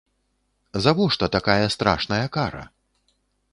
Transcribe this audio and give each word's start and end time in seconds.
Завошта 0.83 1.29
такая 1.37 1.69
страшная 1.69 2.27
кара? 2.27 2.63